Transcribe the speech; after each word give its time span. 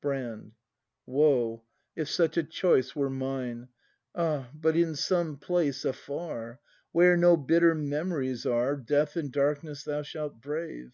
Brand. 0.00 0.50
Woe, 1.06 1.62
if 1.94 2.08
such 2.08 2.36
a 2.36 2.42
choice 2.42 2.96
were 2.96 3.08
mine. 3.08 3.68
Ah, 4.16 4.50
but 4.52 4.74
in 4.76 4.96
some 4.96 5.36
place 5.36 5.84
afar. 5.84 6.58
Where 6.90 7.16
no 7.16 7.36
bitter 7.36 7.72
memories 7.72 8.44
are, 8.46 8.74
Death 8.76 9.14
and 9.14 9.30
darkness 9.30 9.84
thou 9.84 10.02
shalt 10.02 10.40
brave! 10.40 10.90